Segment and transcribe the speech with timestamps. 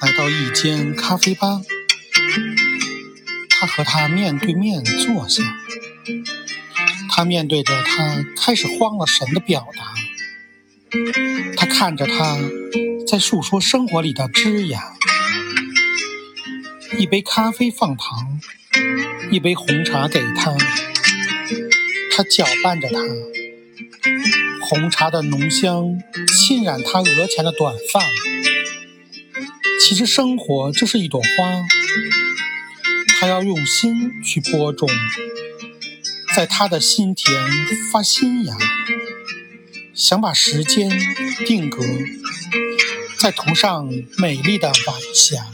[0.00, 1.60] 来到一间咖啡吧，
[3.50, 5.42] 他和他面对面坐下，
[7.10, 9.94] 他面对着他，开始慌了神的表达。
[11.56, 12.38] 他看着他，
[13.08, 14.94] 在诉说生活里的枝芽。
[16.96, 18.40] 一杯咖啡放糖，
[19.32, 20.54] 一杯红茶给他，
[22.14, 23.00] 他搅拌着他。
[24.68, 25.98] 红茶的浓香
[26.46, 28.00] 浸染他额前的短发。
[29.88, 31.66] 其实生活就是一朵花，
[33.18, 34.86] 他要用心去播种，
[36.36, 37.42] 在他的心田
[37.90, 38.54] 发新芽。
[39.94, 40.90] 想把时间
[41.46, 41.82] 定格，
[43.18, 45.46] 再涂上美丽的晚霞。